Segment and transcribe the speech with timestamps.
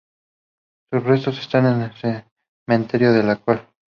[0.91, 2.25] Sus restos están el el
[2.65, 3.67] Cementerio de la Col.